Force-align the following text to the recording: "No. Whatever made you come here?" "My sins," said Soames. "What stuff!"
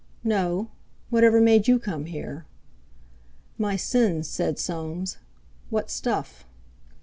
"No. 0.23 0.71
Whatever 1.11 1.39
made 1.39 1.67
you 1.67 1.77
come 1.77 2.05
here?" 2.05 2.47
"My 3.59 3.75
sins," 3.75 4.27
said 4.27 4.57
Soames. 4.57 5.17
"What 5.69 5.91
stuff!" 5.91 6.47